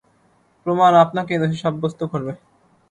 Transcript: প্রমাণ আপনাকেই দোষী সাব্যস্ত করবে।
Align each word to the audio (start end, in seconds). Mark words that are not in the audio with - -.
প্রমাণ 0.65 0.91
আপনাকেই 1.03 1.39
দোষী 1.41 1.57
সাব্যস্ত 1.63 1.99
করবে। 2.11 2.33